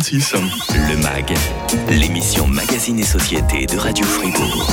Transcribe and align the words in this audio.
Le 0.00 0.96
MAG, 1.02 1.34
l'émission 1.90 2.46
Magazine 2.46 3.00
et 3.00 3.04
Société 3.04 3.66
de 3.66 3.76
Radio 3.76 4.06
Fribourg. 4.06 4.72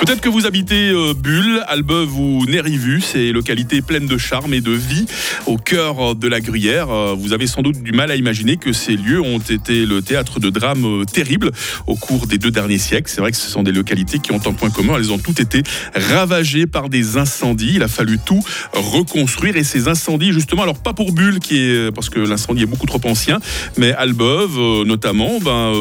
Peut-être 0.00 0.22
que 0.22 0.30
vous 0.30 0.46
habitez 0.46 0.88
euh, 0.88 1.12
Bulle, 1.12 1.62
Albeuf 1.68 2.08
ou 2.16 2.46
Nérivu, 2.46 3.02
ces 3.02 3.32
localités 3.32 3.82
pleines 3.82 4.06
de 4.06 4.16
charme 4.16 4.54
et 4.54 4.62
de 4.62 4.70
vie 4.70 5.04
au 5.46 5.58
cœur 5.58 6.14
de 6.14 6.26
la 6.26 6.40
Gruyère. 6.40 6.88
Euh, 6.88 7.14
vous 7.14 7.34
avez 7.34 7.46
sans 7.46 7.60
doute 7.60 7.82
du 7.82 7.92
mal 7.92 8.10
à 8.10 8.16
imaginer 8.16 8.56
que 8.56 8.72
ces 8.72 8.96
lieux 8.96 9.20
ont 9.20 9.40
été 9.40 9.84
le 9.84 10.00
théâtre 10.00 10.40
de 10.40 10.48
drames 10.48 11.02
euh, 11.02 11.04
terribles 11.04 11.50
au 11.86 11.96
cours 11.96 12.26
des 12.26 12.38
deux 12.38 12.50
derniers 12.50 12.78
siècles. 12.78 13.10
C'est 13.10 13.20
vrai 13.20 13.30
que 13.30 13.36
ce 13.36 13.50
sont 13.50 13.62
des 13.62 13.72
localités 13.72 14.20
qui 14.20 14.32
ont 14.32 14.40
un 14.46 14.54
point 14.54 14.70
commun, 14.70 14.94
elles 14.96 15.12
ont 15.12 15.18
toutes 15.18 15.38
été 15.38 15.62
ravagées 15.94 16.66
par 16.66 16.88
des 16.88 17.18
incendies. 17.18 17.72
Il 17.74 17.82
a 17.82 17.88
fallu 17.88 18.18
tout 18.18 18.42
reconstruire 18.72 19.56
et 19.56 19.64
ces 19.64 19.86
incendies, 19.86 20.32
justement, 20.32 20.62
alors 20.62 20.78
pas 20.78 20.94
pour 20.94 21.12
Bulle, 21.12 21.40
qui 21.40 21.58
est, 21.58 21.94
parce 21.94 22.08
que 22.08 22.20
l'incendie 22.20 22.62
est 22.62 22.66
beaucoup 22.66 22.86
trop 22.86 23.00
ancien, 23.04 23.38
mais 23.76 23.92
Albeuve, 23.92 24.58
notamment, 24.84 25.38
ben, 25.40 25.72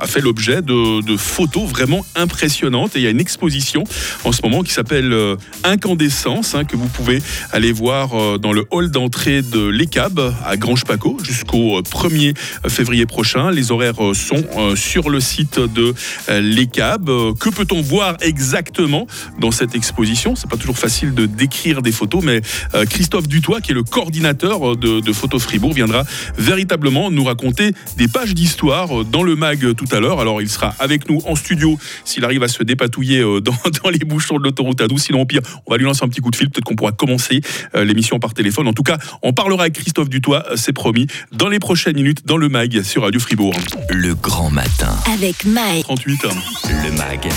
a 0.00 0.06
fait 0.06 0.20
l'objet 0.20 0.62
de, 0.62 1.16
photos 1.16 1.68
vraiment 1.68 2.04
impressionnantes 2.16 2.96
et 2.96 2.98
il 2.98 3.02
y 3.02 3.06
a 3.06 3.10
une 3.10 3.20
exposition 3.20 3.84
en 4.24 4.32
ce 4.32 4.42
moment 4.42 4.62
qui 4.62 4.72
s'appelle 4.72 5.12
euh, 5.12 5.36
Incandescence, 5.62 6.54
hein, 6.54 6.64
que 6.64 6.76
vous 6.76 6.88
pouvez 6.88 7.22
aller 7.52 7.72
voir 7.72 8.14
euh, 8.14 8.38
dans 8.38 8.52
le 8.52 8.66
hall 8.70 8.90
d'entrée 8.90 9.42
de 9.42 9.66
l'ECAB 9.66 10.34
à 10.44 10.56
Grange-Paco 10.56 11.18
jusqu'au 11.22 11.80
1er 11.80 12.36
euh, 12.64 12.68
février 12.68 13.06
prochain. 13.06 13.50
Les 13.50 13.70
horaires 13.70 13.94
sont 14.14 14.44
sur 14.76 15.10
le 15.10 15.20
site 15.20 15.58
de 15.58 15.94
l'ECAB. 16.28 17.06
Que 17.38 17.50
peut-on 17.50 17.80
voir 17.80 18.16
exactement 18.20 19.06
dans 19.38 19.50
cette 19.50 19.74
exposition? 19.74 20.34
C'est 20.36 20.48
pas 20.48 20.56
toujours 20.56 20.78
facile 20.78 21.14
de 21.14 21.26
décrire 21.26 21.82
des 21.82 21.92
photos, 21.92 22.22
mais 22.22 22.40
Christophe 22.88 23.28
Dutoit, 23.28 23.60
qui 23.60 23.72
est 23.72 23.74
le 23.74 23.82
coordinateur 23.82 24.76
de, 24.76 25.00
de 25.00 25.12
Photo 25.12 25.38
Fribourg, 25.38 25.72
viendra 25.72 26.04
véritablement 26.36 27.10
nous 27.10 27.24
raconter 27.24 27.72
des 27.96 28.08
pages 28.08 28.34
d'histoire 28.34 29.04
dans 29.04 29.22
le 29.22 29.36
mag 29.36 29.74
tout 29.74 29.86
à 29.92 30.00
l'heure. 30.00 30.20
Alors 30.20 30.42
il 30.42 30.48
sera 30.48 30.74
avec 30.78 31.08
nous 31.08 31.20
en 31.26 31.34
studio 31.34 31.78
s'il 32.04 32.24
arrive 32.24 32.42
à 32.42 32.48
se 32.48 32.62
dépatouiller 32.62 33.20
euh, 33.20 33.40
dans, 33.40 33.90
les 33.90 33.98
bouchons 33.98 34.38
de 34.38 34.44
l'autoroute 34.44 34.80
à 34.80 34.88
12. 34.88 35.00
Sinon, 35.00 35.22
au 35.22 35.26
pire, 35.26 35.40
on 35.66 35.70
va 35.70 35.76
lui 35.76 35.84
lancer 35.84 36.04
un 36.04 36.08
petit 36.08 36.20
coup 36.20 36.30
de 36.30 36.36
fil. 36.36 36.50
Peut-être 36.50 36.64
qu'on 36.64 36.76
pourra 36.76 36.92
commencer 36.92 37.40
euh, 37.74 37.84
l'émission 37.84 38.18
par 38.18 38.34
téléphone. 38.34 38.68
En 38.68 38.72
tout 38.72 38.82
cas, 38.82 38.98
on 39.22 39.32
parlera 39.32 39.62
avec 39.62 39.74
Christophe 39.74 40.08
Dutoit, 40.08 40.44
euh, 40.50 40.56
c'est 40.56 40.72
promis, 40.72 41.06
dans 41.32 41.48
les 41.48 41.58
prochaines 41.58 41.96
minutes 41.96 42.26
dans 42.26 42.36
le 42.36 42.48
MAG 42.48 42.82
sur 42.82 43.02
Radio 43.02 43.20
Fribourg. 43.20 43.54
Le 43.90 44.14
grand 44.14 44.50
matin. 44.50 44.94
Avec 45.12 45.44
MAG. 45.44 45.82
38. 45.82 46.22
Le 46.64 46.92
MAG, 46.92 47.28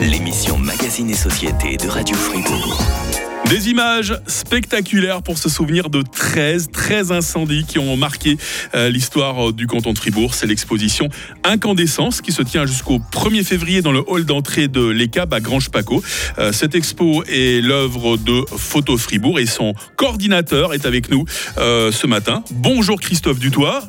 l'émission 0.00 0.58
Magazine 0.58 1.10
et 1.10 1.14
Société 1.14 1.76
de 1.76 1.88
Radio 1.88 2.16
Fribourg. 2.16 3.29
Des 3.50 3.68
images 3.68 4.14
spectaculaires 4.28 5.22
pour 5.22 5.36
se 5.36 5.48
souvenir 5.48 5.90
de 5.90 6.02
13, 6.02 6.68
13 6.72 7.10
incendies 7.10 7.64
qui 7.64 7.80
ont 7.80 7.96
marqué 7.96 8.38
euh, 8.76 8.90
l'histoire 8.90 9.48
euh, 9.48 9.52
du 9.52 9.66
canton 9.66 9.92
de 9.92 9.98
Fribourg. 9.98 10.36
C'est 10.36 10.46
l'exposition 10.46 11.08
Incandescence 11.42 12.20
qui 12.20 12.30
se 12.30 12.42
tient 12.42 12.64
jusqu'au 12.64 13.00
1er 13.10 13.42
février 13.42 13.82
dans 13.82 13.90
le 13.90 14.04
hall 14.06 14.24
d'entrée 14.24 14.68
de 14.68 14.86
l'ECAB 14.86 15.34
à 15.34 15.40
Grange-Paco. 15.40 16.00
Euh, 16.38 16.52
cette 16.52 16.76
expo 16.76 17.24
est 17.24 17.60
l'œuvre 17.60 18.16
de 18.16 18.44
Photo 18.56 18.96
Fribourg 18.96 19.40
et 19.40 19.46
son 19.46 19.74
coordinateur 19.96 20.72
est 20.72 20.86
avec 20.86 21.10
nous 21.10 21.24
ce 21.56 22.06
matin. 22.06 22.44
Bonjour 22.52 23.00
Christophe 23.00 23.40
Dutoit. 23.40 23.82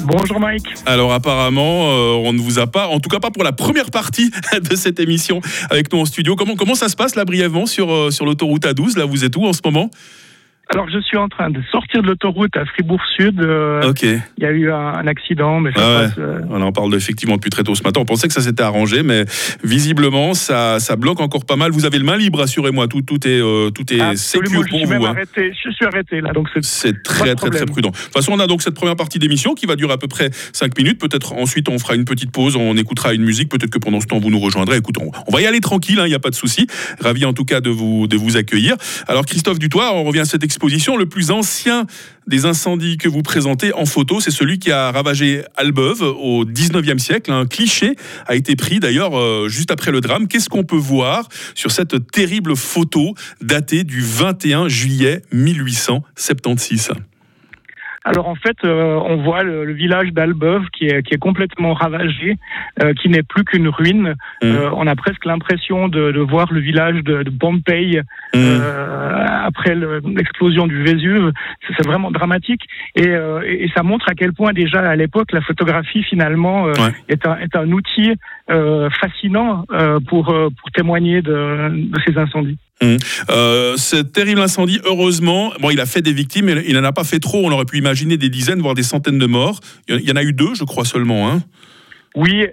Bonjour 0.00 0.40
Mike. 0.40 0.64
Alors 0.86 1.12
apparemment, 1.12 1.90
euh, 1.90 2.14
on 2.24 2.32
ne 2.32 2.40
vous 2.40 2.58
a 2.58 2.66
pas, 2.66 2.88
en 2.88 2.98
tout 3.00 3.08
cas 3.08 3.20
pas 3.20 3.30
pour 3.30 3.44
la 3.44 3.52
première 3.52 3.90
partie 3.90 4.30
de 4.70 4.74
cette 4.74 4.98
émission 4.98 5.40
avec 5.70 5.92
nous 5.92 6.00
en 6.00 6.04
studio. 6.04 6.36
Comment, 6.36 6.74
ça 6.74 6.88
se 6.88 6.96
passe 6.96 7.14
là 7.14 7.24
brièvement 7.24 7.66
sur, 7.66 7.92
euh, 7.92 8.10
sur 8.10 8.24
l'autoroute 8.24 8.64
A12 8.64 8.98
Là, 8.98 9.04
vous 9.04 9.24
êtes 9.24 9.36
où 9.36 9.44
en 9.44 9.52
ce 9.52 9.60
moment? 9.64 9.90
Alors, 10.72 10.88
je 10.88 10.98
suis 11.00 11.18
en 11.18 11.28
train 11.28 11.50
de 11.50 11.60
sortir 11.70 12.00
de 12.00 12.06
l'autoroute 12.06 12.56
à 12.56 12.64
Fribourg-Sud. 12.64 13.42
Euh, 13.42 13.90
ok. 13.90 14.04
Il 14.04 14.22
y 14.38 14.46
a 14.46 14.50
eu 14.52 14.72
un, 14.72 15.06
accident, 15.06 15.60
mais 15.60 15.70
ça 15.72 15.80
ah 15.82 16.02
passe, 16.04 16.14
euh, 16.18 16.40
On 16.48 16.72
parle 16.72 16.94
effectivement 16.94 17.34
depuis 17.34 17.50
très 17.50 17.62
tôt 17.62 17.74
ce 17.74 17.82
matin. 17.82 18.00
On 18.00 18.06
pensait 18.06 18.26
que 18.26 18.32
ça 18.32 18.40
s'était 18.40 18.62
arrangé, 18.62 19.02
mais 19.02 19.26
visiblement, 19.62 20.32
ça, 20.32 20.80
ça 20.80 20.96
bloque 20.96 21.20
encore 21.20 21.44
pas 21.44 21.56
mal. 21.56 21.72
Vous 21.72 21.84
avez 21.84 21.98
le 21.98 22.04
main 22.04 22.16
libre, 22.16 22.40
assurez-moi. 22.40 22.88
Tout, 22.88 23.02
tout 23.02 23.28
est, 23.28 23.42
euh, 23.42 23.68
tout 23.68 23.92
est 23.92 24.16
sécur 24.16 24.50
pour 24.50 24.64
je 24.64 24.86
vous. 24.86 24.90
Même 24.90 25.02
hein. 25.02 25.10
arrêté, 25.10 25.52
je 25.62 25.70
suis 25.70 25.84
arrêté 25.84 26.22
là, 26.22 26.32
donc 26.32 26.48
c'est 26.62 27.02
très, 27.02 27.34
très, 27.34 27.50
très 27.50 27.66
prudent. 27.66 27.90
De 27.90 27.94
toute 27.94 28.12
façon, 28.12 28.32
on 28.32 28.40
a 28.40 28.46
donc 28.46 28.62
cette 28.62 28.74
première 28.74 28.96
partie 28.96 29.18
d'émission 29.18 29.54
qui 29.54 29.66
va 29.66 29.76
durer 29.76 29.92
à 29.92 29.98
peu 29.98 30.08
près 30.08 30.30
5 30.54 30.78
minutes. 30.78 30.98
Peut-être 30.98 31.34
ensuite, 31.34 31.68
on 31.68 31.78
fera 31.78 31.96
une 31.96 32.06
petite 32.06 32.32
pause, 32.32 32.56
on 32.56 32.78
écoutera 32.78 33.12
une 33.12 33.24
musique. 33.24 33.50
Peut-être 33.50 33.70
que 33.70 33.78
pendant 33.78 34.00
ce 34.00 34.06
temps, 34.06 34.20
vous 34.20 34.30
nous 34.30 34.40
rejoindrez. 34.40 34.78
Écoutez, 34.78 35.02
on, 35.02 35.30
va 35.30 35.42
y 35.42 35.46
aller 35.46 35.60
tranquille, 35.60 35.96
il 35.98 36.00
hein, 36.00 36.08
n'y 36.08 36.14
a 36.14 36.18
pas 36.18 36.30
de 36.30 36.34
souci. 36.34 36.66
Ravi 37.00 37.26
en 37.26 37.34
tout 37.34 37.44
cas 37.44 37.60
de 37.60 37.68
vous, 37.68 38.06
de 38.06 38.16
vous 38.16 38.38
accueillir. 38.38 38.76
Alors, 39.06 39.26
Christophe 39.26 39.58
Dutoit, 39.58 39.94
on 39.94 40.04
revient 40.04 40.20
à 40.20 40.24
cette 40.24 40.44
Le 40.62 41.04
plus 41.06 41.32
ancien 41.32 41.86
des 42.28 42.44
incendies 42.46 42.96
que 42.96 43.08
vous 43.08 43.22
présentez 43.22 43.72
en 43.72 43.84
photo, 43.84 44.20
c'est 44.20 44.30
celui 44.30 44.60
qui 44.60 44.70
a 44.70 44.92
ravagé 44.92 45.42
Albeuve 45.56 46.02
au 46.02 46.44
19e 46.44 46.98
siècle. 46.98 47.32
Un 47.32 47.46
cliché 47.46 47.96
a 48.28 48.36
été 48.36 48.54
pris 48.54 48.78
d'ailleurs 48.78 49.18
euh, 49.18 49.48
juste 49.48 49.72
après 49.72 49.90
le 49.90 50.00
drame. 50.00 50.28
Qu'est-ce 50.28 50.48
qu'on 50.48 50.62
peut 50.62 50.76
voir 50.76 51.28
sur 51.56 51.72
cette 51.72 52.10
terrible 52.12 52.54
photo 52.54 53.14
datée 53.40 53.82
du 53.82 54.02
21 54.02 54.68
juillet 54.68 55.22
1876 55.32 56.92
alors 58.04 58.28
en 58.28 58.34
fait, 58.34 58.56
euh, 58.64 58.98
on 59.04 59.22
voit 59.22 59.42
le, 59.42 59.72
village 59.72 60.12
d'Albeuve 60.12 60.64
qui 60.72 60.86
est, 60.86 61.02
qui 61.02 61.14
est 61.14 61.18
complètement 61.18 61.72
ravagé, 61.72 62.36
euh, 62.82 62.92
qui 62.94 63.08
n'est 63.08 63.22
plus 63.22 63.44
qu'une 63.44 63.68
ruine. 63.68 64.14
Mmh. 64.42 64.46
Euh, 64.46 64.70
on 64.74 64.86
a 64.86 64.96
presque 64.96 65.24
l'impression 65.24 65.88
de, 65.88 66.10
de, 66.10 66.20
voir 66.20 66.52
le 66.52 66.60
village 66.60 67.02
de, 67.04 67.22
de 67.22 67.30
mmh. 67.30 68.62
après 69.44 69.74
l'explosion 70.04 70.66
du 70.66 70.82
Vésuve. 70.82 71.32
C'est 71.76 71.86
vraiment 71.86 72.10
dramatique 72.10 72.62
et, 72.96 73.08
et, 73.46 73.70
ça 73.74 73.82
montre 73.82 74.06
à 74.08 74.14
quel 74.14 74.32
point 74.32 74.52
déjà 74.52 74.80
à 74.80 74.96
l'époque 74.96 75.32
la 75.32 75.40
photographie 75.40 76.02
finalement 76.02 76.64
ouais. 76.64 76.92
est, 77.08 77.26
un, 77.26 77.38
est 77.38 77.56
un 77.56 77.70
outil 77.70 78.12
fascinant 79.00 79.64
pour, 80.08 80.26
pour 80.26 80.70
témoigner 80.74 81.22
de, 81.22 81.68
de 81.70 82.00
ces 82.06 82.18
incendies. 82.18 82.58
Mmh. 82.82 82.96
Ce 83.76 84.02
terrible 84.02 84.40
incendie, 84.40 84.80
heureusement, 84.84 85.52
bon, 85.60 85.70
il 85.70 85.80
a 85.80 85.86
fait 85.86 86.02
des 86.02 86.12
victimes, 86.12 86.46
mais 86.46 86.64
il 86.66 86.74
n'en 86.74 86.84
a 86.84 86.92
pas 86.92 87.04
fait 87.04 87.20
trop. 87.20 87.42
On 87.44 87.52
aurait 87.52 87.64
pu 87.64 87.78
imaginer 87.78 87.91
des 87.94 88.28
dizaines, 88.28 88.60
voire 88.60 88.74
des 88.74 88.82
centaines 88.82 89.18
de 89.18 89.26
morts. 89.26 89.60
Il 89.88 90.00
y 90.00 90.12
en 90.12 90.16
a 90.16 90.22
eu 90.22 90.32
deux, 90.32 90.54
je 90.54 90.64
crois 90.64 90.84
seulement. 90.84 91.30
Hein. 91.30 91.42
Oui, 92.14 92.46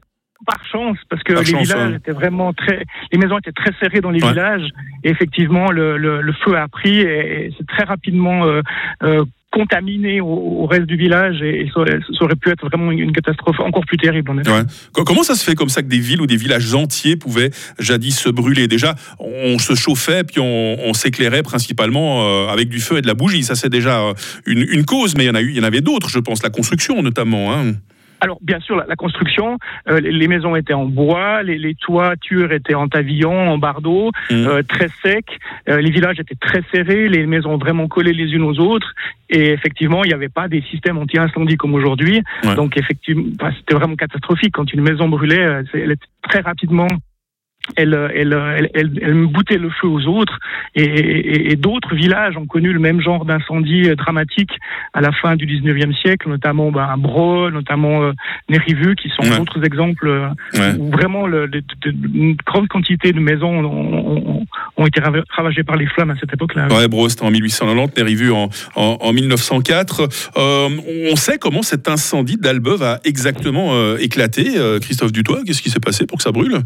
par 0.45 0.66
chance, 0.72 0.97
parce 1.09 1.22
que 1.23 1.33
les 1.33 1.44
villages 1.44 1.95
étaient 1.95 2.11
vraiment 2.11 2.53
très, 2.53 2.85
les 3.11 3.17
maisons 3.17 3.38
étaient 3.39 3.51
très 3.51 3.72
serrées 3.79 4.01
dans 4.01 4.11
les 4.11 4.19
villages. 4.19 4.69
Et 5.03 5.09
effectivement, 5.09 5.72
le, 5.72 5.97
le, 5.97 6.22
le, 6.22 6.33
feu 6.33 6.57
a 6.57 6.67
pris 6.67 7.00
et, 7.00 7.53
c'est 7.57 7.67
très 7.67 7.83
rapidement 7.83 8.45
euh, 8.45 8.61
euh, 9.03 9.25
contaminé 9.51 10.21
au, 10.21 10.65
reste 10.65 10.85
du 10.85 10.95
village 10.95 11.41
et, 11.41 11.69
ça, 11.73 11.81
aurait 11.81 12.35
pu 12.35 12.49
être 12.49 12.65
vraiment 12.67 12.91
une, 12.91 13.11
catastrophe 13.11 13.59
encore 13.59 13.85
plus 13.85 13.97
terrible. 13.97 14.31
Ouais. 14.31 14.43
Comment 14.93 15.23
ça 15.23 15.35
se 15.35 15.43
fait 15.43 15.55
comme 15.55 15.69
ça 15.69 15.81
que 15.81 15.87
des 15.87 15.99
villes 15.99 16.21
ou 16.21 16.27
des 16.27 16.35
villages 16.35 16.73
entiers 16.73 17.15
pouvaient 17.15 17.49
jadis 17.79 18.17
se 18.17 18.29
brûler? 18.29 18.67
Déjà, 18.67 18.95
on 19.19 19.57
se 19.57 19.75
chauffait 19.75 20.23
puis 20.23 20.39
on, 20.39 20.93
s'éclairait 20.93 21.43
principalement 21.43 22.23
euh, 22.23 22.47
avec 22.47 22.67
du 22.67 22.79
feu 22.79 22.97
et 22.97 23.01
de 23.01 23.07
la 23.07 23.13
bougie. 23.13 23.43
Ça 23.43 23.55
c'est 23.55 23.69
déjà 23.69 24.01
euh, 24.01 24.13
une, 24.45 24.83
cause, 24.85 25.15
mais 25.15 25.29
en 25.29 25.35
il 25.35 25.55
y 25.55 25.59
en 25.59 25.63
avait 25.63 25.81
d'autres, 25.81 26.09
je 26.09 26.19
pense, 26.19 26.43
la 26.43 26.49
construction 26.49 27.01
notamment. 27.01 27.53
Hein. 27.53 27.73
Alors, 28.22 28.38
bien 28.41 28.59
sûr, 28.59 28.75
la, 28.75 28.85
la 28.85 28.96
construction, 28.96 29.57
euh, 29.88 30.00
les, 30.00 30.28
maisons 30.28 30.56
étaient 30.56 30.74
en 30.74 30.85
bois, 30.85 31.44
les, 31.44 31.57
les, 31.57 31.75
toitures 31.75 32.52
étaient 32.52 32.74
en 32.74 32.88
pavillon, 32.88 33.50
en 33.50 33.57
bardeau, 33.57 34.12
mmh. 34.30 34.34
euh, 34.34 34.62
très 34.63 34.90
secs. 35.02 35.25
Euh, 35.69 35.80
les 35.80 35.90
villages 35.90 36.19
étaient 36.19 36.35
très 36.35 36.62
serrés, 36.74 37.07
les 37.07 37.25
maisons 37.25 37.57
vraiment 37.57 37.88
collées 37.88 38.13
les 38.13 38.31
unes 38.34 38.44
aux 38.44 38.59
autres. 38.59 38.94
Et 39.30 39.52
effectivement, 39.52 40.03
il 40.03 40.07
n'y 40.07 40.13
avait 40.13 40.30
pas 40.30 40.47
des 40.47 40.62
systèmes 40.69 40.97
anti-incendie 40.97 41.56
comme 41.56 41.74
aujourd'hui. 41.74 42.22
Ouais. 42.44 42.56
Donc, 42.56 42.78
effectivement, 42.78 43.31
c'était 43.57 43.75
vraiment 43.75 43.96
catastrophique. 43.96 44.53
Quand 44.53 44.72
une 44.74 44.81
maison 44.81 45.07
brûlait, 45.07 45.63
elle 45.74 45.91
était 45.91 46.07
très 46.22 46.41
rapidement 46.41 46.88
elle, 47.75 47.94
elle, 48.16 48.69
elle, 48.74 49.00
elle, 49.02 49.25
boutait 49.28 49.57
le 49.57 49.69
feu 49.69 49.88
aux 49.88 50.06
autres 50.06 50.40
et, 50.75 50.84
et, 50.84 51.52
et 51.52 51.56
d'autres 51.56 51.96
villages 51.96 52.38
ont 52.38 52.46
connu 52.46 52.74
le 52.74 52.80
même 52.80 53.02
genre 53.02 53.25
d'incendie 53.25 53.90
dramatique 53.96 54.52
à 54.94 55.02
la 55.02 55.12
fin 55.12 55.35
du 55.35 55.46
19e 55.46 55.96
siècle, 56.00 56.30
notamment 56.30 56.72
ben, 56.72 56.96
Bro, 56.97 57.52
notamment 57.52 58.03
euh, 58.03 58.12
Nérivu, 58.50 58.95
qui 58.95 59.10
sont 59.10 59.24
ouais. 59.24 59.38
d'autres 59.38 59.63
exemples 59.63 60.07
ouais. 60.54 60.74
où 60.77 60.89
vraiment 60.92 61.27
le, 61.27 61.48
de, 61.48 61.60
de, 61.60 61.94
une 62.13 62.36
grande 62.45 62.68
quantité 62.68 63.12
de 63.12 63.19
maisons 63.19 63.66
ont, 63.66 64.39
ont, 64.39 64.45
ont, 64.77 64.86
été 64.86 65.01
ravagées 65.30 65.63
par 65.63 65.75
les 65.75 65.86
flammes 65.88 66.12
à 66.12 66.15
cette 66.19 66.33
époque-là. 66.33 66.68
Ouais, 66.68 66.88
Bro, 66.88 67.10
c'était 67.10 67.24
en 67.24 67.31
1890, 67.31 67.98
Nérivu 67.98 68.31
en, 68.31 68.50
en, 68.75 68.98
en 69.01 69.13
1904. 69.13 70.10
Euh, 70.38 70.69
on 71.12 71.15
sait 71.15 71.38
comment 71.38 71.62
cet 71.62 71.88
incendie 71.88 72.38
d'Albeuve 72.38 72.83
a 72.83 73.00
exactement 73.04 73.74
euh, 73.74 73.98
éclaté. 73.98 74.57
Euh, 74.57 74.80
Christophe 74.80 75.12
Dutoit, 75.12 75.42
qu'est-ce 75.45 75.62
qui 75.62 75.69
s'est 75.69 75.80
passé 75.80 76.06
pour 76.06 76.18
que 76.18 76.24
ça 76.24 76.31
brûle? 76.31 76.60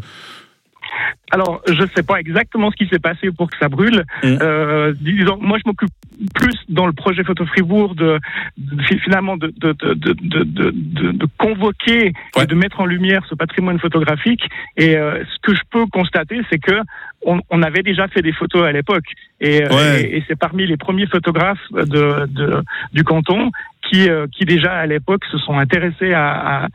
Alors, 1.30 1.62
je 1.66 1.82
ne 1.82 1.88
sais 1.96 2.02
pas 2.02 2.20
exactement 2.20 2.70
ce 2.70 2.76
qui 2.76 2.88
s'est 2.88 2.98
passé 2.98 3.30
pour 3.36 3.50
que 3.50 3.56
ça 3.58 3.68
brûle. 3.68 4.04
Mmh. 4.22 4.36
Euh, 4.40 4.92
disons, 5.00 5.38
moi, 5.40 5.58
je 5.58 5.68
m'occupe 5.68 5.90
plus 6.34 6.54
dans 6.68 6.86
le 6.86 6.92
projet 6.92 7.24
Photo 7.24 7.44
Fribourg 7.46 7.94
de, 7.94 8.20
de 8.58 8.82
finalement 8.82 9.36
de, 9.36 9.52
de, 9.56 9.72
de, 9.72 11.26
convoquer 11.38 12.12
ouais. 12.36 12.44
et 12.44 12.46
de 12.46 12.54
mettre 12.54 12.80
en 12.80 12.86
lumière 12.86 13.22
ce 13.28 13.34
patrimoine 13.34 13.80
photographique. 13.80 14.42
Et 14.76 14.96
euh, 14.96 15.24
ce 15.24 15.40
que 15.42 15.54
je 15.54 15.62
peux 15.70 15.86
constater, 15.86 16.40
c'est 16.50 16.58
que 16.58 16.78
on, 17.26 17.40
on, 17.50 17.62
avait 17.62 17.82
déjà 17.82 18.06
fait 18.06 18.22
des 18.22 18.32
photos 18.32 18.66
à 18.66 18.72
l'époque. 18.72 19.06
Et, 19.40 19.66
ouais. 19.66 20.02
et, 20.02 20.18
et 20.18 20.24
c'est 20.28 20.38
parmi 20.38 20.66
les 20.66 20.76
premiers 20.76 21.06
photographes 21.06 21.72
de, 21.72 22.62
du 22.92 23.02
canton 23.02 23.50
qui, 23.88 24.08
euh, 24.08 24.26
qui 24.36 24.44
déjà 24.44 24.72
à 24.72 24.86
l'époque 24.86 25.22
se 25.30 25.38
sont 25.38 25.58
intéressés 25.58 26.12
à, 26.14 26.68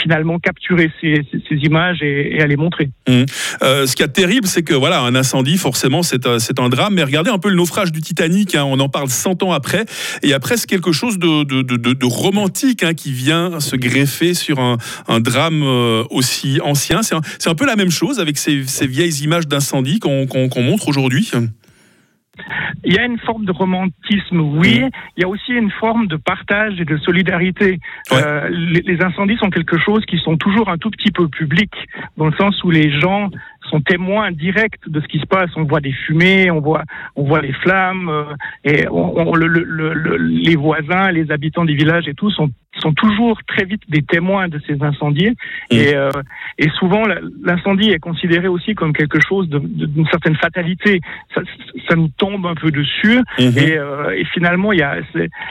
finalement 0.00 0.38
capturer 0.38 0.92
ces, 1.00 1.26
images 1.50 2.00
et, 2.00 2.36
et, 2.36 2.40
à 2.40 2.46
les 2.46 2.54
montrer. 2.54 2.88
Mmh. 3.08 3.24
Euh, 3.62 3.84
ce 3.86 3.96
qui 3.96 4.04
est 4.04 4.08
terrible, 4.08 4.46
c'est 4.46 4.62
que 4.62 4.74
voilà, 4.74 5.00
un 5.00 5.16
incendie, 5.16 5.58
forcément, 5.58 6.04
c'est 6.04 6.24
un, 6.24 6.68
drame. 6.68 6.94
Mais 6.94 7.02
regardez 7.02 7.30
un 7.30 7.38
peu 7.38 7.48
le 7.48 7.56
naufrage 7.56 7.90
du 7.90 8.00
Titanic. 8.00 8.54
Hein, 8.54 8.62
on 8.64 8.78
en 8.78 8.88
parle 8.88 9.08
100 9.08 9.42
ans 9.42 9.50
après, 9.50 9.82
et 9.82 10.26
il 10.26 10.28
y 10.28 10.34
a 10.34 10.38
presque 10.38 10.68
quelque 10.68 10.92
chose 10.92 11.18
de, 11.18 12.06
romantique 12.06 12.84
hein, 12.84 12.94
qui 12.94 13.10
vient 13.10 13.58
se 13.58 13.74
greffer 13.74 14.34
sur 14.34 14.60
un, 14.60 14.78
drame 15.18 15.64
euh, 15.64 16.04
aussi 16.10 16.60
ancien. 16.62 17.00
C'est 17.02 17.48
un, 17.48 17.54
peu 17.56 17.66
la 17.66 17.74
même 17.74 17.90
chose 17.90 18.20
avec 18.20 18.38
ces, 18.38 18.60
vieilles 18.86 19.24
images 19.24 19.48
d'incendie 19.48 19.98
qu'on 19.98 20.62
montre 20.62 20.86
aujourd'hui. 20.86 21.32
Il 22.84 22.94
y 22.94 22.98
a 22.98 23.04
une 23.04 23.18
forme 23.18 23.44
de 23.44 23.52
romantisme, 23.52 24.40
oui. 24.40 24.80
Mm. 24.80 24.90
Il 25.16 25.20
y 25.22 25.24
a 25.24 25.28
aussi 25.28 25.52
une 25.52 25.70
forme 25.70 26.06
de 26.06 26.16
partage 26.16 26.80
et 26.80 26.84
de 26.84 26.96
solidarité. 26.98 27.80
Euh, 28.12 28.48
les, 28.50 28.80
les, 28.80 29.02
incendies 29.02 29.36
sont 29.36 29.50
quelque 29.50 29.78
chose 29.78 30.04
qui 30.06 30.18
sont 30.18 30.36
toujours 30.36 30.68
un 30.68 30.78
tout 30.78 30.90
petit 30.90 31.10
peu 31.10 31.28
public, 31.28 31.72
dans 32.16 32.26
le 32.26 32.36
sens 32.36 32.62
où 32.64 32.70
les 32.70 32.90
gens 33.00 33.30
sont 33.70 33.80
témoins 33.80 34.30
directs 34.32 34.80
de 34.86 35.00
ce 35.00 35.06
qui 35.06 35.18
se 35.18 35.26
passe. 35.26 35.50
On 35.56 35.64
voit 35.64 35.80
des 35.80 35.92
fumées, 35.92 36.50
on 36.50 36.60
voit, 36.60 36.82
on 37.14 37.24
voit 37.24 37.40
les 37.40 37.52
flammes, 37.52 38.08
euh, 38.08 38.24
et 38.64 38.88
on, 38.88 39.34
le, 39.34 39.46
le, 39.46 40.16
les 40.16 40.56
voisins, 40.56 41.10
les 41.10 41.30
habitants 41.30 41.64
des 41.64 41.74
villages 41.74 42.08
et 42.08 42.14
tout 42.14 42.30
sont, 42.30 42.50
sont 42.78 42.92
toujours 42.92 43.38
très 43.46 43.64
vite 43.64 43.82
des 43.88 44.02
témoins 44.02 44.48
de 44.48 44.60
ces 44.66 44.82
incendies. 44.82 45.30
Mmh. 45.30 45.74
Et, 45.74 45.94
euh, 45.94 46.10
et 46.58 46.68
souvent, 46.78 47.02
l'incendie 47.42 47.90
est 47.90 47.98
considéré 47.98 48.48
aussi 48.48 48.74
comme 48.74 48.92
quelque 48.92 49.18
chose 49.26 49.48
d'une 49.48 50.06
certaine 50.06 50.36
fatalité. 50.36 51.00
Ça, 51.34 51.42
ça, 51.88 51.96
nous 51.96 52.08
tombe 52.16 52.46
un 52.46 52.54
peu 52.54 52.70
dessus. 52.70 53.18
Mmh. 53.38 53.58
Et, 53.58 53.76
euh, 53.78 54.16
et, 54.16 54.24
finalement, 54.26 54.72
il 54.72 54.80
y 54.80 54.82
a 54.82 54.96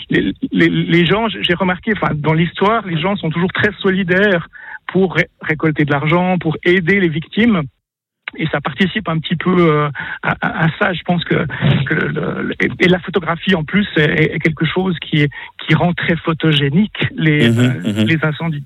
les, 0.09 0.33
les, 0.51 0.69
les 0.69 1.05
gens. 1.05 1.27
J'ai 1.29 1.53
remarqué, 1.53 1.93
enfin, 1.95 2.13
dans 2.15 2.33
l'histoire, 2.33 2.85
les 2.85 2.99
gens 2.99 3.15
sont 3.15 3.29
toujours 3.29 3.51
très 3.51 3.71
solidaires 3.79 4.47
pour 4.87 5.17
récolter 5.41 5.83
de 5.83 5.91
l'argent, 5.91 6.37
pour 6.37 6.57
aider 6.63 6.99
les 6.99 7.09
victimes 7.09 7.63
et 8.37 8.47
ça 8.47 8.61
participe 8.61 9.07
un 9.07 9.19
petit 9.19 9.35
peu 9.35 9.55
euh, 9.57 9.89
à, 10.23 10.67
ça. 10.79 10.93
Je 10.93 11.01
pense 11.03 11.23
que, 11.23 11.45
et 12.79 12.87
la 12.87 12.99
photographie 12.99 13.55
en 13.55 13.63
plus 13.63 13.87
est, 13.97 14.39
quelque 14.39 14.65
chose 14.65 14.97
qui, 14.99 15.27
qui 15.67 15.73
rend 15.73 15.93
très 15.93 16.15
photogénique 16.15 16.91
les, 17.15 17.49
mhm, 17.49 17.59
euh, 17.59 17.93
mhm. 17.93 18.07
les 18.07 18.17
incendies. 18.21 18.63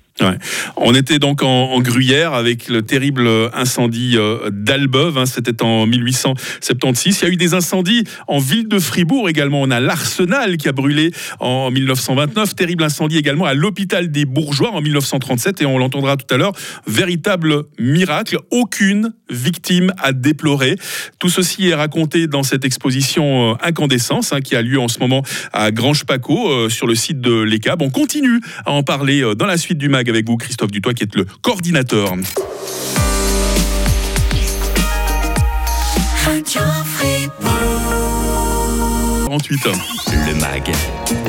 On 0.75 0.93
était 0.95 1.19
donc 1.19 1.43
en, 1.43 1.79
Gruyère 1.79 2.33
avec 2.33 2.67
le 2.67 2.81
terrible 2.81 3.27
incendie 3.53 4.15
euh, 4.17 4.49
d'Albeuve. 4.51 5.17
Hein. 5.17 5.25
C'était 5.25 5.63
en 5.63 5.85
1876. 5.85 7.19
Il 7.21 7.25
y 7.25 7.27
a 7.29 7.33
eu 7.33 7.37
des 7.37 7.53
incendies 7.53 8.03
en 8.27 8.39
ville 8.39 8.67
de 8.67 8.79
Fribourg 8.79 9.29
également. 9.29 9.61
On 9.61 9.71
a 9.71 9.79
l'Arsenal 9.79 10.57
qui 10.57 10.67
a 10.67 10.71
brûlé 10.71 11.11
en 11.39 11.71
1929. 11.71 12.55
Terrible 12.55 12.83
incendie 12.83 13.17
également 13.17 13.45
à 13.45 13.53
l'hôpital 13.53 14.11
des 14.11 14.25
Bourgeois 14.25 14.71
en 14.71 14.81
1937. 14.81 15.61
Et 15.61 15.65
on 15.65 15.77
l'entendra 15.77 16.17
tout 16.17 16.33
à 16.33 16.37
l'heure. 16.37 16.53
Véritable 16.85 17.63
miracle. 17.79 18.37
Aucune 18.51 19.13
victime 19.29 19.93
à 20.01 20.11
déplorer. 20.11 20.75
Tout 21.19 21.29
ceci 21.29 21.69
est 21.69 21.75
raconté 21.75 22.27
dans 22.27 22.43
cette 22.43 22.65
exposition 22.65 23.51
euh, 23.51 23.55
Incandescence 23.61 24.33
hein, 24.33 24.41
qui 24.41 24.55
a 24.55 24.61
lieu 24.61 24.79
en 24.79 24.87
ce 24.87 24.99
moment 24.99 25.23
à 25.53 25.71
Grange-Paco 25.71 26.49
euh, 26.49 26.69
sur 26.69 26.87
site 26.95 27.21
de 27.21 27.41
l'ECAB. 27.41 27.81
On 27.81 27.89
continue 27.89 28.41
à 28.65 28.71
en 28.71 28.83
parler 28.83 29.23
dans 29.37 29.45
la 29.45 29.57
suite 29.57 29.77
du 29.77 29.89
mag 29.89 30.09
avec 30.09 30.27
vous, 30.27 30.37
Christophe 30.37 30.71
Dutoit, 30.71 30.93
qui 30.93 31.03
est 31.03 31.15
le 31.15 31.25
coordinateur. 31.41 32.15
Le 39.47 40.33
MAG, 40.35 40.69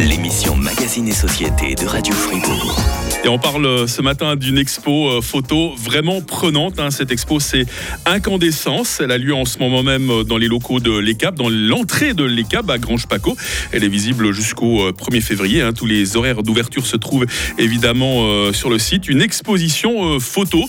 l'émission 0.00 0.56
Magazine 0.56 1.06
et 1.06 1.12
Société 1.12 1.76
de 1.76 1.86
Radio 1.86 2.12
Fribourg. 2.12 2.76
Et 3.22 3.28
on 3.28 3.38
parle 3.38 3.66
euh, 3.66 3.86
ce 3.86 4.00
matin 4.00 4.34
d'une 4.34 4.56
expo 4.56 5.10
euh, 5.10 5.20
photo 5.20 5.74
vraiment 5.76 6.22
prenante. 6.22 6.80
Hein. 6.80 6.90
Cette 6.90 7.12
expo, 7.12 7.38
c'est 7.38 7.66
Incandescence. 8.06 8.98
Elle 9.00 9.12
a 9.12 9.18
lieu 9.18 9.34
en 9.34 9.44
ce 9.44 9.58
moment 9.58 9.82
même 9.82 10.08
euh, 10.08 10.24
dans 10.24 10.38
les 10.38 10.48
locaux 10.48 10.80
de 10.80 10.98
l'ECAP, 10.98 11.34
dans 11.34 11.50
l'entrée 11.50 12.14
de 12.14 12.24
l'ECAP 12.24 12.68
à 12.70 12.78
Grange-Paco. 12.78 13.36
Elle 13.72 13.84
est 13.84 13.88
visible 13.88 14.32
jusqu'au 14.32 14.90
1er 14.90 15.20
février. 15.20 15.60
Hein. 15.60 15.74
Tous 15.74 15.84
les 15.84 16.16
horaires 16.16 16.42
d'ouverture 16.42 16.86
se 16.86 16.96
trouvent 16.96 17.26
évidemment 17.58 18.52
sur 18.52 18.70
le 18.70 18.78
site. 18.78 19.08
Une 19.08 19.20
exposition 19.20 20.18
photo 20.18 20.64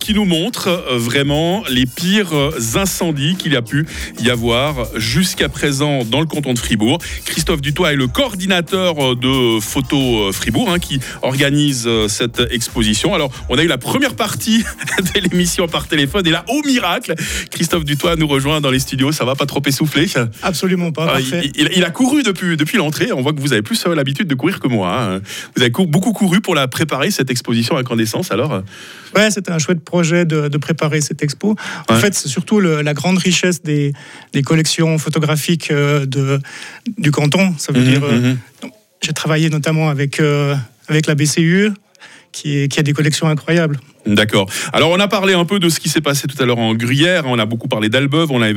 qui 0.00 0.14
nous 0.14 0.24
montre 0.24 0.84
vraiment 0.92 1.62
les 1.68 1.86
pires 1.86 2.32
incendies 2.74 3.36
qu'il 3.36 3.52
y 3.52 3.56
a 3.56 3.62
pu 3.62 3.86
y 4.20 4.30
avoir 4.30 4.86
jusqu'à 4.96 5.48
présent 5.48 6.04
dans 6.04 6.20
le 6.20 6.26
canton 6.26 6.54
de 6.54 6.55
Fribourg. 6.56 6.98
Christophe 7.24 7.60
Dutoit 7.60 7.92
est 7.92 7.96
le 7.96 8.06
coordinateur 8.06 9.16
de 9.16 9.60
Photo 9.60 10.32
Fribourg 10.32 10.70
hein, 10.70 10.78
qui 10.78 11.00
organise 11.22 11.84
euh, 11.86 12.08
cette 12.08 12.40
exposition. 12.50 13.14
Alors, 13.14 13.30
on 13.48 13.58
a 13.58 13.62
eu 13.62 13.66
la 13.66 13.78
première 13.78 14.14
partie 14.14 14.64
de 15.14 15.20
l'émission 15.20 15.68
par 15.68 15.88
téléphone 15.88 16.26
et 16.26 16.30
là, 16.30 16.44
au 16.48 16.62
miracle, 16.62 17.14
Christophe 17.50 17.84
Dutoit 17.84 18.16
nous 18.16 18.26
rejoint 18.26 18.60
dans 18.60 18.70
les 18.70 18.78
studios. 18.78 19.12
Ça 19.12 19.24
va 19.24 19.34
pas 19.34 19.46
trop 19.46 19.62
essoufflé 19.66 20.06
Absolument 20.42 20.92
pas. 20.92 21.16
Ah, 21.16 21.20
il, 21.54 21.84
a 21.84 21.90
couru 21.90 22.22
depuis, 22.22 22.56
depuis 22.56 22.78
l'entrée. 22.78 23.12
On 23.12 23.22
voit 23.22 23.32
que 23.32 23.40
vous 23.40 23.52
avez 23.52 23.62
plus 23.62 23.84
euh, 23.86 23.94
l'habitude 23.94 24.28
de 24.28 24.34
courir 24.34 24.60
que 24.60 24.68
moi. 24.68 24.92
Hein. 24.92 25.20
Vous 25.56 25.62
avez 25.62 25.70
beaucoup 25.70 26.12
couru 26.12 26.40
pour 26.40 26.54
la 26.54 26.68
préparer, 26.68 27.10
cette 27.10 27.30
exposition 27.30 27.76
incandescence. 27.76 28.30
Alors? 28.30 28.52
Euh. 28.52 28.60
Ouais, 29.14 29.30
c'était 29.30 29.52
un 29.52 29.58
chouette 29.58 29.80
projet 29.80 30.24
de, 30.24 30.56
préparer 30.58 31.00
cette 31.00 31.22
expo. 31.22 31.54
En 31.88 31.94
fait, 31.94 32.14
c'est 32.14 32.28
surtout 32.28 32.60
la 32.60 32.94
grande 32.94 33.18
richesse 33.18 33.62
des, 33.62 33.92
des 34.32 34.42
collections 34.42 34.98
photographiques 34.98 35.72
de, 35.72 36.35
du 36.98 37.10
canton. 37.10 37.54
Ça 37.58 37.72
veut 37.72 37.80
mmh, 37.80 37.84
dire. 37.84 38.00
Mmh. 38.00 38.36
J'ai 39.02 39.12
travaillé 39.12 39.50
notamment 39.50 39.88
avec 39.88 40.20
avec 40.88 41.06
la 41.06 41.14
BCU, 41.14 41.72
qui, 42.36 42.68
qui 42.68 42.80
a 42.80 42.82
des 42.82 42.92
collections 42.92 43.26
incroyables. 43.28 43.78
D'accord. 44.06 44.48
Alors 44.72 44.90
on 44.90 45.00
a 45.00 45.08
parlé 45.08 45.34
un 45.34 45.44
peu 45.44 45.58
de 45.58 45.68
ce 45.68 45.80
qui 45.80 45.88
s'est 45.88 46.00
passé 46.00 46.28
tout 46.28 46.40
à 46.40 46.46
l'heure 46.46 46.58
en 46.58 46.74
Gruyère. 46.74 47.24
On 47.26 47.38
a 47.38 47.46
beaucoup 47.46 47.66
parlé 47.66 47.88
d'Albeuve. 47.88 48.30
On 48.30 48.40
a, 48.40 48.52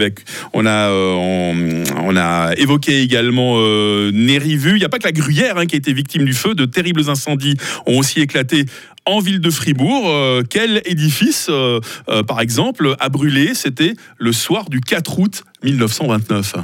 on 0.54 0.66
a, 0.66 0.90
euh, 0.90 1.84
on, 1.98 2.16
a 2.16 2.54
évoqué 2.58 3.02
également 3.02 3.56
euh, 3.58 4.12
Nérivu. 4.12 4.72
Il 4.72 4.80
n'y 4.80 4.86
a 4.86 4.90
pas 4.90 5.00
que 5.00 5.06
la 5.06 5.12
Gruyère 5.12 5.58
hein, 5.58 5.66
qui 5.66 5.76
a 5.76 5.78
été 5.78 5.92
victime 5.94 6.26
du 6.26 6.34
feu. 6.34 6.54
De 6.54 6.66
terribles 6.66 7.10
incendies 7.10 7.58
ont 7.88 7.98
aussi 7.98 8.20
éclaté 8.20 8.66
en 9.06 9.20
ville 9.20 9.40
de 9.40 9.50
Fribourg. 9.50 10.08
Euh, 10.08 10.44
quel 10.48 10.84
édifice, 10.86 11.48
euh, 11.50 11.80
par 12.28 12.42
exemple, 12.42 12.96
a 13.00 13.10
brûlé? 13.10 13.56
C'était 13.56 13.94
le 14.18 14.34
soir 14.34 14.70
du 14.70 14.82
4 14.82 15.20
août 15.20 15.44
1929. 15.64 16.56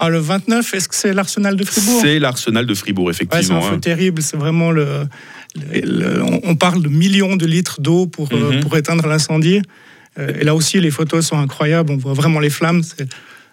Ah, 0.00 0.08
le 0.08 0.18
29, 0.18 0.74
est-ce 0.74 0.88
que 0.88 0.94
c'est 0.94 1.12
l'arsenal 1.12 1.56
de 1.56 1.64
Fribourg 1.64 2.00
C'est 2.02 2.18
l'arsenal 2.18 2.66
de 2.66 2.74
Fribourg, 2.74 3.10
effectivement. 3.10 3.60
c'est 3.60 3.68
un 3.68 3.74
hein. 3.74 3.78
terrible, 3.78 4.22
c'est 4.22 4.36
vraiment 4.36 4.70
le, 4.70 5.06
On 6.44 6.56
parle 6.56 6.82
de 6.82 6.88
millions 6.88 7.36
de 7.36 7.46
litres 7.46 7.80
d'eau 7.80 8.06
pour, 8.06 8.28
euh, 8.32 8.52
mhm. 8.52 8.60
pour 8.60 8.76
éteindre 8.76 9.06
l'incendie. 9.06 9.60
Euh, 10.18 10.32
et 10.38 10.44
là 10.44 10.54
aussi, 10.54 10.80
les 10.80 10.90
photos 10.90 11.26
sont 11.26 11.38
incroyables, 11.38 11.92
on 11.92 11.96
voit 11.96 12.14
vraiment 12.14 12.40
les 12.40 12.50
flammes. 12.50 12.82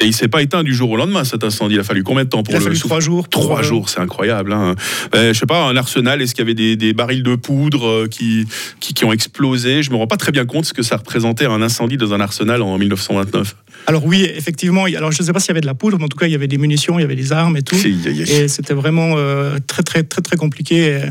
Et 0.01 0.05
il 0.05 0.13
s'est 0.13 0.29
pas 0.29 0.41
éteint 0.41 0.63
du 0.63 0.73
jour 0.73 0.91
au 0.91 0.95
lendemain 0.95 1.25
cet 1.25 1.43
incendie. 1.43 1.75
Il 1.75 1.79
a 1.79 1.83
fallu 1.83 2.03
combien 2.03 2.23
de 2.23 2.29
temps 2.29 2.41
pour 2.41 2.53
il 2.53 2.57
a 2.57 2.61
fallu 2.61 2.79
trois 2.79 3.01
jours. 3.01 3.27
Trois 3.27 3.61
jours, 3.61 3.89
c'est 3.89 3.99
incroyable. 3.99 4.53
Hein. 4.53 4.75
Ben, 5.11 5.33
je 5.33 5.39
sais 5.39 5.45
pas, 5.45 5.65
un 5.65 5.75
arsenal. 5.75 6.21
Est-ce 6.21 6.33
qu'il 6.33 6.45
y 6.47 6.49
avait 6.49 6.75
des, 6.75 6.93
barils 6.93 7.23
de 7.23 7.35
poudre 7.35 7.85
euh, 7.85 8.07
qui, 8.07 8.47
qui, 8.79 8.93
qui 8.93 9.03
ont 9.03 9.11
explosé? 9.11 9.83
Je 9.83 9.91
me 9.91 9.97
rends 9.97 10.07
pas 10.07 10.15
très 10.15 10.31
bien 10.31 10.45
compte 10.45 10.65
ce 10.65 10.73
que 10.73 10.83
ça 10.83 10.95
représentait 10.95 11.45
un 11.45 11.61
incendie 11.61 11.97
dans 11.97 12.13
un 12.13 12.21
arsenal 12.21 12.61
en 12.61 12.77
1929. 12.77 13.55
Alors 13.87 14.05
oui, 14.05 14.25
effectivement. 14.35 14.85
Alors 14.85 15.11
je 15.11 15.21
ne 15.21 15.25
sais 15.25 15.33
pas 15.33 15.39
s'il 15.41 15.49
y 15.49 15.51
avait 15.51 15.61
de 15.61 15.65
la 15.65 15.73
poudre, 15.73 15.97
mais 15.97 16.05
en 16.05 16.09
tout 16.09 16.17
cas 16.17 16.27
il 16.27 16.31
y 16.31 16.35
avait 16.35 16.47
des 16.47 16.57
munitions, 16.57 16.97
il 16.97 17.01
y 17.01 17.05
avait 17.05 17.15
des 17.15 17.33
armes 17.33 17.57
et 17.57 17.61
tout. 17.61 17.75
Et 17.75 18.47
c'était 18.47 18.73
vraiment 18.73 19.15
euh, 19.17 19.57
très 19.67 19.83
très 19.83 20.03
très 20.03 20.21
très 20.21 20.37
compliqué. 20.37 21.01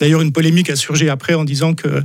D'ailleurs 0.00 0.20
une 0.20 0.32
polémique 0.32 0.70
a 0.70 0.76
surgi 0.76 1.08
après 1.08 1.34
en 1.34 1.44
disant 1.44 1.74
que 1.74 2.02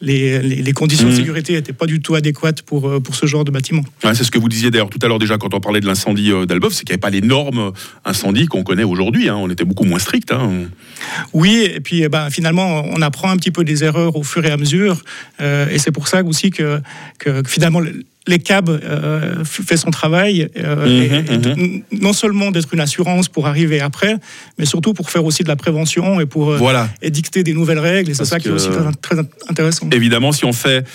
les, 0.00 0.40
les, 0.40 0.72
conditions 0.72 1.08
de 1.08 1.12
mmh. 1.12 1.16
sécurité 1.16 1.52
n'étaient 1.54 1.72
pas 1.72 1.86
du 1.86 2.00
tout 2.00 2.14
adéquates 2.14 2.62
pour, 2.62 2.88
euh, 2.88 3.00
pour 3.00 3.14
ce 3.14 3.26
genre 3.26 3.44
de 3.44 3.50
bâtiment. 3.50 3.82
c'est 4.02 4.24
ce 4.24 4.30
que 4.30 4.38
vous 4.38 4.48
disiez 4.48 4.70
d'ailleurs 4.70 4.90
tout 4.90 4.98
à 5.02 5.08
l'heure 5.08 5.18
déjà 5.18 5.38
quand 5.38 5.54
on 5.54 5.60
parlait 5.60 5.80
de 5.80 5.86
l'incendie 5.86 6.30
euh, 6.30 6.46
d'Albov, 6.46 6.72
c'est 6.72 6.84
qu'il 6.84 6.90
n'y 6.90 6.94
avait 6.94 7.00
pas 7.00 7.10
les 7.10 7.20
normes 7.20 7.72
incendies 8.04 8.46
qu'on 8.46 8.62
connaît 8.62 8.84
aujourd'hui. 8.84 9.28
Hein. 9.28 9.36
On 9.36 9.50
était 9.50 9.64
beaucoup 9.64 9.84
moins 9.84 9.98
strict. 9.98 10.32
Hein. 10.32 10.68
Oui, 11.32 11.68
et 11.74 11.80
puis 11.80 12.02
eh 12.02 12.08
ben, 12.08 12.30
finalement, 12.30 12.84
on 12.86 13.02
apprend 13.02 13.30
un 13.30 13.36
petit 13.36 13.50
peu 13.50 13.64
des 13.64 13.84
erreurs 13.84 14.16
au 14.16 14.22
fur 14.22 14.44
et 14.44 14.50
à 14.50 14.56
mesure. 14.56 15.02
et 15.40 15.78
c'est 15.78 15.92
pour 15.92 16.08
ça 16.08 16.22
aussi 16.22 16.50
que, 16.50 16.80
que 17.18 17.42
finalement 17.46 17.80
les 18.28 18.38
CAB 18.38 18.68
euh, 18.68 19.44
fait 19.44 19.76
son 19.76 19.90
travail, 19.90 20.48
euh, 20.56 20.86
mhm, 20.86 21.56
mhm. 21.56 21.82
non 22.00 22.12
seulement 22.12 22.50
d'être 22.50 22.72
une 22.72 22.80
assurance 22.80 23.28
pour 23.28 23.46
arriver 23.46 23.80
après, 23.80 24.16
mais 24.58 24.66
surtout 24.66 24.92
pour 24.92 25.10
faire 25.10 25.24
aussi 25.24 25.42
de 25.42 25.48
la 25.48 25.56
prévention 25.56 26.20
et 26.20 26.26
pour 26.26 26.52
euh, 26.52 26.86
édicter 27.02 27.42
des 27.42 27.54
nouvelles 27.54 27.78
règles. 27.78 28.10
Et 28.10 28.14
c'est 28.14 28.26
ça 28.26 28.38
qui 28.38 28.48
est 28.48 28.52
aussi 28.52 28.68
très, 28.68 29.16
très 29.16 29.24
intéressant. 29.48 29.88
Évidemment, 29.90 30.32
si 30.32 30.44
on 30.44 30.52
fait 30.52 30.86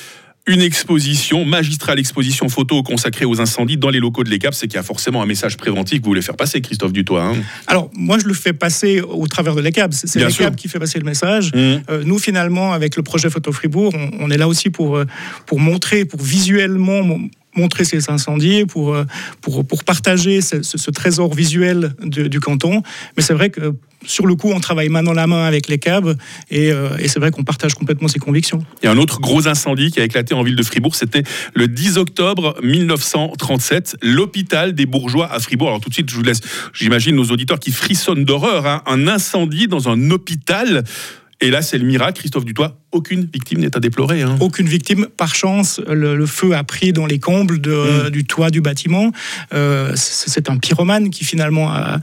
une 0.46 0.62
exposition, 0.62 1.46
magistrale 1.46 2.00
exposition 2.00 2.50
photo 2.50 2.84
consacrée 2.84 3.24
aux 3.24 3.40
incendies 3.40 3.78
dans 3.78 3.90
les 3.90 4.00
locaux 4.00 4.24
de 4.26 4.30
l'ECAP, 4.30 4.54
c'est 4.54 4.68
qu'il 4.68 4.76
y 4.76 4.80
a 4.80 4.84
forcément 4.84 5.22
un 5.22 5.26
message 5.26 5.56
préventif 5.56 6.00
que 6.00 6.04
vous 6.04 6.10
voulez 6.10 6.22
faire 6.22 6.36
passer, 6.36 6.60
Christophe 6.60 6.92
Dutoit. 6.92 7.24
Hein. 7.24 7.36
Alors, 7.68 7.90
moi, 7.94 8.20
je 8.20 8.26
le 8.26 8.34
fais 8.34 8.52
passer 8.52 9.00
au 9.00 9.26
travers 9.28 9.56
de 9.56 9.62
l'ECAP. 9.62 9.94
C'est 9.94 10.20
l'ECAP 10.20 10.56
qui 10.58 10.68
fait 10.68 10.80
passer 10.80 11.00
le 11.00 11.06
message. 11.06 11.54
Mmh. 11.54 11.58
Euh, 11.58 12.04
nous, 12.04 12.20
finalement, 12.20 12.74
avec 12.74 12.98
le 12.98 13.04
projet 13.04 13.30
Photo 13.30 13.54
Fribourg, 13.54 13.94
on, 14.20 14.30
est 14.30 14.38
là 14.38 14.50
aussi 14.50 14.70
pour, 14.70 14.98
euh, 14.98 15.06
pour 15.46 15.60
montrer, 15.60 16.04
pour 16.04 16.22
visuellement 16.22 17.20
montrer 17.56 17.84
ces 17.84 18.10
incendies, 18.10 18.66
pour, 18.66 18.94
euh, 18.94 19.06
pour, 19.42 19.66
pour 19.66 19.84
partager 19.84 20.42
ce, 20.42 20.92
trésor 20.92 21.34
visuel 21.34 21.96
du 22.04 22.40
canton. 22.40 22.84
Mais 23.18 23.24
c'est 23.24 23.34
vrai 23.34 23.50
que 23.50 23.74
sur 24.06 24.28
le 24.28 24.36
coup, 24.36 24.52
on 24.52 24.60
travaille 24.60 24.90
main 24.90 25.02
dans 25.02 25.14
la 25.14 25.28
main 25.28 25.46
avec 25.46 25.68
les 25.70 25.80
CAB 25.80 26.18
et, 26.52 26.72
et 27.00 27.08
c'est 27.08 27.20
vrai 27.20 27.32
qu'on 27.32 27.46
partage 27.46 27.74
complètement 27.74 28.10
ses 28.10 28.20
convictions. 28.20 28.64
Et 28.84 28.88
un 28.88 28.98
autre 28.98 29.22
gros 29.22 29.48
incendie 29.48 29.92
qui 29.92 30.02
a 30.02 30.04
éclaté 30.04 30.34
en 30.34 30.44
ville 30.44 30.58
de 30.58 30.64
Fribourg, 30.64 30.96
c'était 30.96 31.24
le 31.56 31.70
10 31.70 31.98
octobre 31.98 32.56
1937, 32.62 33.98
l'hôpital 34.02 34.74
des 34.74 34.86
bourgeois 34.86 35.32
à 35.32 35.40
Fribourg. 35.40 35.70
Alors 35.70 35.80
tout 35.80 35.90
de 35.90 35.94
suite, 35.94 36.10
je 36.10 36.16
vous 36.16 36.24
laisse, 36.24 36.42
j'imagine 36.74 37.16
nos 37.16 37.26
auditeurs 37.26 37.60
qui 37.60 37.72
frissonnent 37.72 38.26
d'horreur, 38.26 38.66
hein. 38.68 38.82
un 38.86 39.08
incendie 39.08 39.68
dans 39.68 39.90
un 39.90 40.12
hôpital. 40.12 40.84
Et 41.42 41.50
là, 41.50 41.62
c'est 41.62 41.78
le 41.78 41.86
miracle, 41.86 42.20
Christophe 42.20 42.46
Dutoit, 42.46 42.78
aucune 42.94 43.28
victime 43.32 43.60
n'est 43.60 43.76
à 43.76 43.80
déplorer. 43.80 44.22
Hein. 44.22 44.38
Aucune 44.40 44.68
victime. 44.68 45.08
Par 45.18 45.36
chance, 45.36 45.82
le, 45.90 46.26
feu 46.26 46.56
a 46.56 46.64
pris 46.64 46.94
dans 46.94 47.06
les 47.06 47.20
combles 47.20 47.60
de, 47.60 48.08
mm. 48.08 48.10
du 48.12 48.24
toit 48.26 48.50
du 48.50 48.62
bâtiment. 48.62 49.12
Euh, 49.54 49.92
c'est 49.96 50.50
un 50.50 50.58
pyromane 50.58 51.10
qui 51.10 51.26
finalement 51.26 51.72
a, 51.72 52.00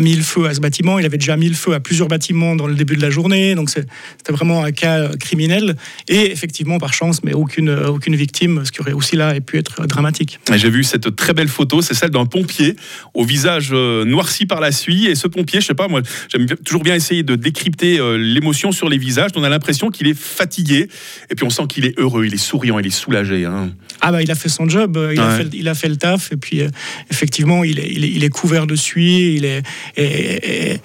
mis 0.00 0.14
le 0.14 0.22
feu 0.22 0.46
à 0.46 0.54
ce 0.54 0.60
bâtiment. 0.60 0.98
Il 0.98 1.06
avait 1.06 1.18
déjà 1.18 1.36
mis 1.36 1.48
le 1.48 1.54
feu 1.54 1.74
à 1.74 1.80
plusieurs 1.80 2.08
bâtiments 2.08 2.54
dans 2.54 2.66
le 2.66 2.74
début 2.74 2.96
de 2.96 3.02
la 3.02 3.10
journée. 3.10 3.54
Donc 3.54 3.70
c'était 3.70 4.32
vraiment 4.32 4.62
un 4.62 4.72
cas 4.72 5.08
criminel. 5.18 5.76
Et 6.08 6.30
effectivement, 6.30 6.78
par 6.78 6.92
chance, 6.92 7.24
mais 7.24 7.32
aucune, 7.32 7.70
aucune 7.70 8.14
victime, 8.16 8.64
ce 8.64 8.72
qui 8.72 8.80
aurait 8.80 8.92
aussi 8.92 9.16
là 9.16 9.40
pu 9.40 9.58
être 9.58 9.86
dramatique. 9.86 10.38
J'ai 10.54 10.70
vu 10.70 10.84
cette 10.84 11.16
très 11.16 11.32
belle 11.32 11.48
photo. 11.48 11.82
C'est 11.82 11.94
celle 11.94 12.10
d'un 12.10 12.26
pompier 12.26 12.76
au 13.14 13.24
visage 13.24 13.70
euh, 13.72 14.04
noirci 14.04 14.46
par 14.46 14.60
la 14.60 14.72
suie. 14.72 15.06
Et 15.06 15.14
ce 15.14 15.26
pompier, 15.26 15.60
je 15.60 15.66
sais 15.66 15.74
pas, 15.74 15.88
moi, 15.88 16.02
j'aime 16.28 16.46
toujours 16.46 16.82
bien 16.82 16.94
essayer 16.94 17.22
de 17.22 17.34
décrypter 17.34 17.98
euh, 17.98 18.16
l'émotion 18.16 18.72
sur 18.72 18.88
les 18.88 18.98
visages. 18.98 19.30
On 19.36 19.44
a 19.44 19.48
l'impression 19.48 19.85
qu'il 19.90 20.06
est 20.08 20.18
fatigué. 20.18 20.88
Et 21.30 21.34
puis 21.34 21.44
on 21.44 21.50
sent 21.50 21.66
qu'il 21.68 21.84
est 21.84 21.98
heureux, 21.98 22.26
il 22.26 22.34
est 22.34 22.38
souriant, 22.38 22.78
il 22.78 22.86
est 22.86 22.90
soulagé. 22.90 23.44
Hein. 23.44 23.70
Ah 24.00 24.12
bah 24.12 24.22
il 24.22 24.30
a 24.30 24.34
fait 24.34 24.48
son 24.48 24.68
job, 24.68 24.98
il, 25.12 25.20
a, 25.20 25.30
fait, 25.38 25.48
il 25.52 25.68
a 25.68 25.74
fait 25.74 25.88
le 25.88 25.96
taf. 25.96 26.32
Et 26.32 26.36
puis 26.36 26.60
euh, 26.60 26.68
effectivement, 27.10 27.64
il 27.64 27.78
est, 27.78 27.88
il 27.88 28.24
est, 28.24 28.28
couvert 28.28 28.66
de 28.66 28.76
suie. 28.76 29.34
Il 29.36 29.44
est, 29.44 29.62
et, 29.96 30.80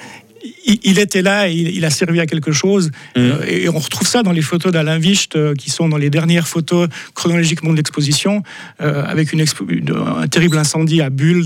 il, 0.65 0.99
était 0.99 1.21
là, 1.21 1.49
et 1.49 1.53
il, 1.53 1.85
a 1.85 1.89
servi 1.89 2.19
à 2.19 2.25
quelque 2.25 2.51
chose. 2.51 2.87
Mmh. 3.15 3.19
Euh, 3.19 3.45
et 3.47 3.69
on 3.69 3.79
retrouve 3.79 4.07
ça 4.07 4.23
dans 4.23 4.31
les 4.31 4.41
photos 4.41 4.71
d'Alain 4.71 4.99
Wicht, 4.99 5.35
euh, 5.35 5.53
qui 5.55 5.69
sont 5.69 5.89
dans 5.89 5.97
les 5.97 6.09
dernières 6.09 6.47
photos 6.47 6.87
chronologiquement 7.13 7.71
de 7.71 7.77
l'exposition, 7.77 8.43
euh, 8.81 9.03
avec 9.05 9.33
une 9.33 9.41
un 9.41 10.27
terrible 10.27 10.57
incendie 10.57 11.01
à 11.01 11.09
Bulle 11.09 11.45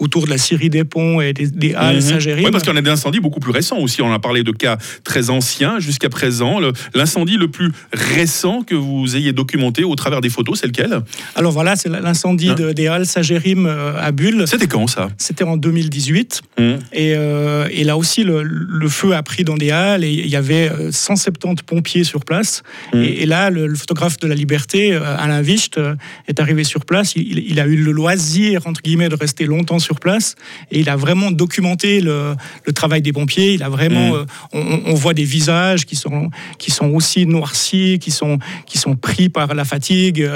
autour 0.00 0.24
de 0.24 0.30
la 0.30 0.38
Syrie 0.38 0.68
des 0.68 0.84
ponts 0.84 1.20
et 1.20 1.32
des, 1.32 1.74
Halles 1.74 1.98
mmh. 1.98 2.44
Oui, 2.44 2.50
parce 2.50 2.64
qu'on 2.64 2.76
a 2.76 2.82
des 2.82 2.90
incendies 2.90 3.20
beaucoup 3.20 3.40
plus 3.40 3.52
récents 3.52 3.78
aussi. 3.78 4.02
On 4.02 4.12
a 4.12 4.18
parlé 4.18 4.42
de 4.42 4.50
cas 4.50 4.78
très 5.04 5.30
anciens 5.30 5.78
jusqu'à 5.78 6.08
présent. 6.08 6.58
L'incendie 6.94 7.36
le, 7.36 7.48
plus 7.48 7.70
récent 7.92 8.62
que 8.62 8.74
vous 8.74 9.16
ayez 9.16 9.32
documenté 9.32 9.84
au 9.84 9.94
travers 9.94 10.20
des 10.20 10.28
photos, 10.28 10.60
c'est 10.60 10.66
lequel? 10.66 11.00
Alors 11.36 11.52
voilà, 11.52 11.76
c'est 11.76 11.88
l'incendie 11.88 12.50
hein 12.50 12.72
des 12.74 12.88
Halles 12.88 13.06
Sagérim 13.06 13.66
à 13.66 14.10
Bulle. 14.10 14.44
C'était 14.46 14.66
quand 14.66 14.88
ça? 14.88 15.08
C'était 15.16 15.44
en 15.44 15.56
2018. 15.56 16.42
Mmh. 16.58 16.62
Et, 16.92 17.10
et 17.10 17.84
là 17.84 17.96
aussi, 17.96 18.24
le, 18.24 18.39
le, 18.44 18.88
feu 18.88 19.14
a 19.14 19.22
pris 19.22 19.44
dans 19.44 19.56
des 19.56 19.70
halles 19.70 20.04
et 20.04 20.12
il 20.12 20.28
y 20.28 20.36
avait 20.36 20.70
170 20.90 21.48
euh, 21.48 21.54
pompiers 21.66 22.04
sur 22.04 22.24
place. 22.24 22.62
Mm. 22.92 23.02
Et, 23.02 23.26
là, 23.26 23.50
le, 23.50 23.74
photographe 23.74 24.18
de 24.18 24.26
la 24.26 24.34
Liberté, 24.34 24.92
euh, 24.92 25.16
Alain 25.18 25.42
Wicht, 25.42 25.78
euh, 25.78 25.94
est 26.28 26.40
arrivé 26.40 26.64
sur 26.64 26.84
place. 26.84 27.14
Il, 27.16 27.60
a 27.60 27.66
eu 27.66 27.76
le 27.76 27.92
loisir, 27.92 28.66
entre 28.66 28.82
guillemets, 28.82 29.08
de 29.08 29.14
rester 29.14 29.46
longtemps 29.46 29.78
sur 29.78 30.00
place. 30.00 30.34
Et 30.70 30.80
il 30.80 30.88
a 30.88 30.96
vraiment 30.96 31.30
documenté 31.30 32.00
le, 32.00 32.36
travail 32.74 33.02
des 33.02 33.12
pompiers. 33.12 33.54
Il 33.54 33.62
a 33.62 33.68
vraiment, 33.68 34.14
mm. 34.14 34.26
on, 34.52 34.94
voit 34.94 35.14
des 35.14 35.24
visages 35.24 35.86
qui 35.86 35.96
sont, 35.96 36.30
qui 36.58 36.70
sont 36.70 36.90
aussi 36.90 37.26
noircis, 37.26 37.98
qui 38.00 38.10
sont, 38.10 38.38
qui 38.66 38.78
sont 38.78 38.96
pris 38.96 39.28
par 39.28 39.54
la 39.54 39.64
fatigue, 39.64 40.28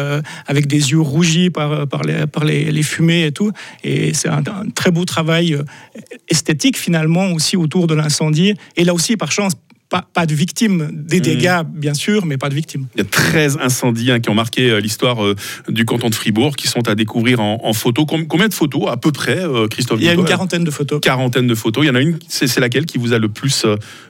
avec 0.46 0.66
des 0.66 0.90
yeux 0.90 1.00
rougis 1.00 1.50
par, 1.50 1.86
par, 1.86 2.02
les, 2.02 2.26
par 2.26 2.44
les, 2.44 2.82
fumées 2.82 3.26
et 3.26 3.32
tout. 3.32 3.50
Et 3.82 4.12
c'est 4.14 4.28
un, 4.28 4.38
un, 4.38 4.68
très 4.74 4.90
beau 4.90 5.04
travail 5.04 5.56
esthétique 6.28 6.76
finalement 6.76 7.32
aussi 7.32 7.56
autour 7.56 7.86
de 7.86 7.93
l'incendie. 7.94 8.54
Et 8.76 8.84
là 8.84 8.94
aussi, 8.94 9.16
par 9.16 9.32
chance, 9.32 9.54
pas, 10.02 10.26
de 10.26 10.34
victimes, 10.34 10.90
des 10.92 11.18
mmh. 11.18 11.22
dégâts 11.22 11.62
bien 11.74 11.94
sûr, 11.94 12.26
mais 12.26 12.36
pas 12.36 12.48
de 12.48 12.54
victimes. 12.54 12.86
Il 12.94 12.98
y 12.98 13.02
a 13.02 13.04
13 13.04 13.58
incendies 13.60 14.10
hein, 14.10 14.20
qui 14.20 14.30
ont 14.30 14.34
marqué 14.34 14.70
euh, 14.70 14.80
l'histoire 14.80 15.24
euh, 15.24 15.36
du 15.68 15.84
canton 15.84 16.08
de 16.08 16.14
Fribourg, 16.14 16.56
qui 16.56 16.68
sont 16.68 16.88
à 16.88 16.94
découvrir 16.94 17.40
en, 17.40 17.72
photo. 17.72 18.06
Combien 18.06 18.48
de 18.48 18.54
photos 18.54 18.88
à 18.88 18.96
peu 18.96 19.12
près, 19.12 19.38
euh, 19.38 19.68
Christophe 19.68 19.98
Il 20.00 20.06
y 20.06 20.08
a 20.08 20.14
une 20.14 20.24
quarantaine 20.24 20.64
de 20.64 20.70
photos. 20.70 21.00
Quarantaine 21.00 21.46
de 21.46 21.54
photos. 21.54 21.84
Il 21.84 21.88
y 21.88 21.90
en 21.90 21.94
a 21.94 22.00
une, 22.00 22.18
c'est 22.28 22.58
laquelle 22.60 22.86
qui 22.86 22.98
vous 22.98 23.12
a 23.12 23.18
le 23.18 23.28
plus 23.28 23.66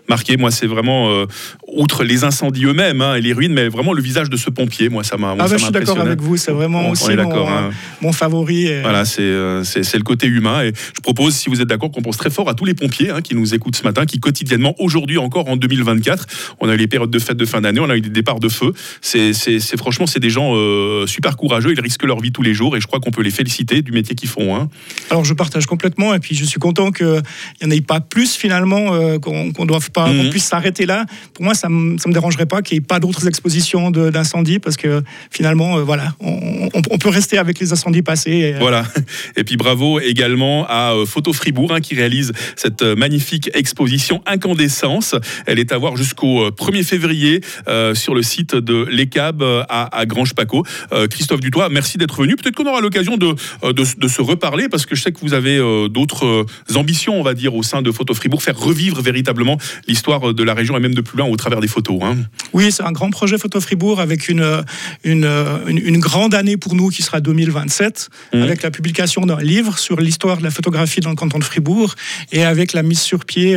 marqué? 0.08 0.36
Moi, 0.36 0.50
c'est 0.50 0.66
vraiment, 0.66 1.24
outre 1.66 2.04
les 2.04 2.24
incendies 2.24 2.64
eux-mêmes 2.64 3.00
hein, 3.00 3.14
et 3.14 3.20
les 3.20 3.32
ruines, 3.32 3.52
mais 3.52 3.68
vraiment 3.68 3.92
le 3.92 4.02
visage 4.02 4.30
de 4.30 4.36
ce 4.36 4.50
pompier. 4.50 4.88
Moi, 4.88 5.04
ça 5.04 5.16
m'a. 5.16 5.34
Ah, 5.38 5.46
je 5.48 5.56
suis 5.56 5.72
d'accord 5.72 6.00
avec 6.00 6.20
vous. 6.20 6.36
C'est 6.36 6.52
vraiment 6.52 6.90
aussi 6.90 7.14
mon, 7.16 7.48
hein. 7.48 7.70
mon, 8.00 8.12
favori. 8.12 8.68
Voilà, 8.82 9.04
c'est 9.04 9.22
le 9.22 10.02
côté 10.02 10.26
humain. 10.26 10.62
Et 10.62 10.72
je 10.74 11.00
propose, 11.00 11.34
si 11.34 11.48
vous 11.48 11.60
êtes 11.60 11.68
d'accord, 11.68 11.90
qu'on 11.90 12.02
pense 12.02 12.16
très 12.16 12.30
fort 12.30 12.48
à 12.48 12.54
tous 12.54 12.64
les 12.64 12.74
pompiers 12.74 13.12
qui 13.22 13.34
nous 13.34 13.54
écoutent 13.54 13.76
ce 13.76 13.84
matin, 13.84 14.04
qui 14.04 14.20
quotidiennement, 14.20 14.74
aujourd'hui 14.78 15.18
encore 15.18 15.48
en 15.48 15.56
2024. 15.76 16.26
On 16.60 16.68
a 16.68 16.74
eu 16.74 16.76
les 16.76 16.86
périodes 16.86 17.10
de 17.10 17.18
fête 17.18 17.36
de 17.36 17.44
fin 17.44 17.60
d'année, 17.60 17.80
on 17.80 17.90
a 17.90 17.96
eu 17.96 18.00
des 18.00 18.08
départs 18.08 18.40
de 18.40 18.48
feu. 18.48 18.72
C'est 19.00 19.32
franchement, 19.76 20.06
c'est 20.06 20.20
des 20.20 20.30
gens 20.30 20.54
euh, 20.54 21.06
super 21.06 21.36
courageux. 21.36 21.72
Ils 21.72 21.80
risquent 21.80 22.04
leur 22.04 22.20
vie 22.20 22.32
tous 22.32 22.42
les 22.42 22.54
jours 22.54 22.76
et 22.76 22.80
je 22.80 22.86
crois 22.86 23.00
qu'on 23.00 23.10
peut 23.10 23.22
les 23.22 23.30
féliciter 23.30 23.82
du 23.82 23.92
métier 23.92 24.14
qu'ils 24.14 24.28
font. 24.28 24.56
Hein. 24.56 24.68
Alors 25.10 25.24
je 25.24 25.34
partage 25.34 25.66
complètement 25.66 26.14
et 26.14 26.18
puis 26.18 26.34
je 26.34 26.44
suis 26.44 26.60
content 26.60 26.90
qu'il 26.90 27.22
n'y 27.62 27.68
en 27.68 27.70
ait 27.70 27.80
pas 27.80 28.00
plus 28.00 28.34
finalement, 28.34 28.94
euh, 28.94 29.18
qu'on 29.18 29.46
ne 29.46 29.66
doive 29.66 29.90
pas, 29.90 30.06
qu'on 30.06 30.24
mhm. 30.24 30.30
puisse 30.30 30.44
s'arrêter 30.44 30.86
là. 30.86 31.06
Pour 31.32 31.44
moi, 31.44 31.54
ça 31.54 31.68
ne 31.68 31.74
me, 31.74 32.12
dérangerait 32.12 32.46
pas 32.46 32.62
qu'il 32.62 32.76
n'y 32.76 32.84
ait 32.84 32.86
pas 32.86 33.00
d'autres 33.00 33.26
expositions 33.26 33.90
d'incendies 33.90 34.58
parce 34.58 34.76
que 34.76 35.02
finalement, 35.30 35.78
euh, 35.78 35.82
voilà, 35.82 36.14
on, 36.20 36.98
peut 36.98 37.08
rester 37.08 37.38
avec 37.38 37.58
les 37.58 37.72
incendies 37.72 38.02
passés. 38.02 38.54
Voilà. 38.60 38.84
Et 39.36 39.44
puis 39.44 39.56
bravo 39.56 40.00
également 40.00 40.64
à 40.68 40.94
Photo 41.06 41.32
Fribourg 41.32 41.72
hein, 41.72 41.80
qui 41.80 41.94
réalise 41.94 42.32
cette 42.56 42.82
magnifique 42.82 43.50
exposition 43.52 44.22
Incandescence. 44.26 45.14
Elle 45.46 45.58
est 45.58 45.63
à 45.72 45.78
voir 45.78 45.96
jusqu'au 45.96 46.50
1er 46.50 46.80
euh, 46.80 46.82
février 46.82 47.40
euh, 47.68 47.94
sur 47.94 48.14
le 48.14 48.22
site 48.22 48.54
de 48.54 48.86
l'ECAB 48.90 49.42
euh, 49.42 49.62
à, 49.68 50.06
Grange-Paco. 50.06 50.64
Christophe 51.10 51.40
Dutoit, 51.40 51.68
merci 51.68 51.98
d'être 51.98 52.20
venu. 52.20 52.36
Peut-être 52.36 52.54
qu'on 52.54 52.66
aura 52.66 52.80
l'occasion 52.80 53.16
de, 53.16 53.34
de, 53.72 54.08
se 54.08 54.22
reparler 54.22 54.68
parce 54.68 54.86
que 54.86 54.94
je 54.94 55.02
sais 55.02 55.12
que 55.12 55.20
vous 55.20 55.34
avez 55.34 55.58
d'autres 55.88 56.46
ambitions, 56.74 57.18
on 57.18 57.22
va 57.22 57.34
dire, 57.34 57.54
au 57.54 57.62
sein 57.62 57.82
de 57.82 57.90
Photo 57.90 58.14
Fribourg, 58.14 58.42
faire 58.42 58.58
revivre 58.58 59.00
véritablement 59.00 59.58
l'histoire 59.88 60.34
de 60.34 60.42
la 60.42 60.54
région 60.54 60.76
et 60.76 60.80
même 60.80 60.94
de 60.94 61.00
plus 61.00 61.18
loin 61.18 61.26
au 61.26 61.36
travers 61.36 61.60
des 61.60 61.68
photos. 61.68 61.98
Hein. 62.02 62.16
Oui, 62.52 62.70
c'est 62.70 62.82
un 62.82 62.92
grand 62.92 63.10
projet 63.10 63.38
Photo 63.38 63.60
Fribourg 63.60 64.00
avec 64.00 64.28
une, 64.28 64.64
une, 65.04 65.28
une, 65.66 65.98
grande 65.98 66.34
année 66.34 66.56
pour 66.56 66.74
nous 66.74 66.90
qui 66.90 67.02
sera 67.02 67.20
2027, 67.20 68.08
mmh. 68.32 68.42
avec 68.42 68.62
la 68.62 68.70
publication 68.70 69.22
d'un 69.26 69.40
livre 69.40 69.78
sur 69.78 70.00
l'histoire 70.00 70.38
de 70.38 70.42
la 70.42 70.50
photographie 70.50 71.00
dans 71.00 71.10
le 71.10 71.16
canton 71.16 71.38
de 71.38 71.44
Fribourg 71.44 71.94
et 72.32 72.44
avec 72.44 72.72
la 72.72 72.82
mise 72.82 73.00
sur 73.00 73.24
pied 73.24 73.56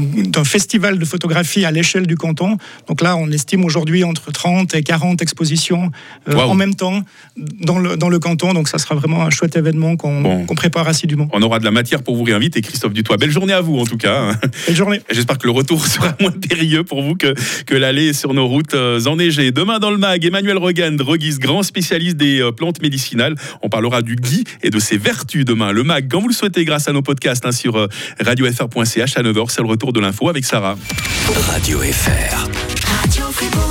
d'un 0.00 0.44
festival 0.44 0.98
de 0.98 1.04
photographie 1.04 1.64
à 1.64 1.70
l'échelle 1.70 2.06
du 2.06 2.16
canton. 2.16 2.56
Donc 2.88 3.02
là, 3.02 3.16
on 3.16 3.30
estime 3.30 3.64
aujourd'hui 3.64 4.04
entre 4.04 4.32
30 4.32 4.74
et 4.74 4.82
40 4.82 5.22
expositions 5.22 5.90
euh, 6.28 6.34
en 6.34 6.54
même 6.54 6.74
temps 6.74 7.02
dans 7.36 7.78
le, 7.78 7.96
dans 7.96 8.08
le 8.08 8.18
canton. 8.18 8.52
Donc 8.52 8.68
ça 8.68 8.78
sera 8.78 8.94
vraiment 8.94 9.22
un 9.22 9.30
chouette 9.30 9.56
événement 9.56 9.96
qu'on 9.96 10.46
prépare 10.56 10.88
assidûment. 10.88 11.28
On 11.32 11.42
aura 11.42 11.58
de 11.58 11.64
la 11.64 11.70
matière 11.70 12.02
pour 12.02 12.16
vous 12.16 12.24
réinviter, 12.24 12.60
Christophe 12.60 12.92
Dutoit. 12.92 13.16
Belle 13.16 13.30
journée 13.30 13.52
à 13.52 13.60
vous, 13.60 13.78
en 13.78 13.84
tout 13.84 13.96
cas. 13.96 14.32
Belle 14.66 14.76
journée. 14.76 15.00
J'espère 15.10 15.38
que 15.38 15.46
le 15.46 15.52
retour 15.52 15.86
sera 15.86 16.16
moins 16.20 16.32
périlleux 16.32 16.84
pour 16.84 17.02
vous 17.02 17.14
que, 17.14 17.34
que 17.64 17.74
l'aller 17.74 18.12
sur 18.12 18.34
nos 18.34 18.46
routes 18.46 18.74
euh, 18.74 19.04
enneigées. 19.06 19.52
Demain 19.52 19.78
dans 19.78 19.90
le 19.90 19.98
MAG, 19.98 20.24
Emmanuel 20.24 20.58
Rogan, 20.58 20.96
droguiste, 20.96 21.40
grand 21.40 21.62
spécialiste 21.62 22.16
des 22.16 22.40
euh, 22.40 22.52
plantes 22.52 22.82
médicinales. 22.82 23.34
On 23.62 23.68
parlera 23.68 24.02
du 24.02 24.16
gui 24.16 24.44
et 24.62 24.70
de 24.70 24.78
ses 24.78 24.98
vertus 24.98 25.44
demain. 25.44 25.72
Le 25.72 25.84
MAG, 25.84 26.08
quand 26.10 26.20
vous 26.20 26.28
le 26.28 26.34
souhaitez, 26.34 26.64
grâce 26.64 26.88
à 26.88 26.92
nos 26.92 27.02
podcasts 27.02 27.46
hein, 27.46 27.52
sur 27.52 27.88
radiofr.ch 28.20 29.16
à 29.16 29.22
9h, 29.22 29.46
c'est 29.48 29.62
le 29.62 29.68
retour 29.68 29.89
de 29.92 30.00
l'info 30.00 30.28
avec 30.28 30.44
Sarah. 30.44 30.76
Radio 31.48 31.80
FR. 31.80 32.59